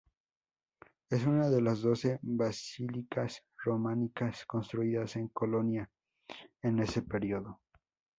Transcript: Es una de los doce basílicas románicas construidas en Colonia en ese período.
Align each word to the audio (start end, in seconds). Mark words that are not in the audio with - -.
Es 1.11 1.27
una 1.27 1.51
de 1.51 1.61
los 1.61 1.83
doce 1.83 2.17
basílicas 2.23 3.43
románicas 3.63 4.45
construidas 4.47 5.15
en 5.15 5.27
Colonia 5.27 5.91
en 6.63 6.79
ese 6.79 7.03
período. 7.03 7.59